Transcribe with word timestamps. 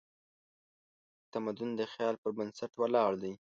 تمدن 1.33 1.69
د 1.79 1.81
خیال 1.93 2.15
پر 2.21 2.31
بنسټ 2.37 2.71
ولاړ 2.81 3.11
دی. 3.21 3.29